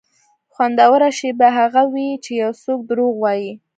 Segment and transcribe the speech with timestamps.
[0.53, 3.51] خوندوره شېبه هغه وي چې یو څوک دروغ وایي.